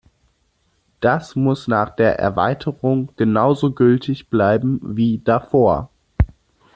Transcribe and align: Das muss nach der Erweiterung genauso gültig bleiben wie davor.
Das 0.99 1.35
muss 1.35 1.67
nach 1.67 1.95
der 1.95 2.17
Erweiterung 2.17 3.09
genauso 3.17 3.71
gültig 3.71 4.29
bleiben 4.31 4.79
wie 4.81 5.19
davor. 5.19 5.91